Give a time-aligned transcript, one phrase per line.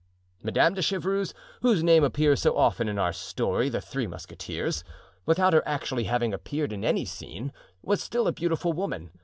[0.41, 1.31] Madame de Chevreuse,
[1.61, 4.83] whose name appears so often in our story "The Three Musketeers,"
[5.27, 9.11] without her actually having appeared in any scene, was still a beautiful woman.